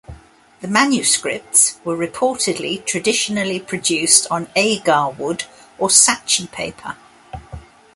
[0.61, 5.43] The manuscripts were reportedly traditionally produced on Agar wood
[5.77, 6.97] or "sachi" paper.